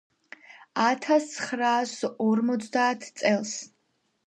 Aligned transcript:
ათასცხრაასორმოცდაათ 0.85 3.09
წელს 3.23 3.57